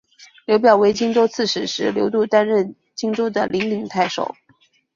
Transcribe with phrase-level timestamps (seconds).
[0.47, 4.33] 刘表为荆州刺史时刘度担任荆州的零陵太守。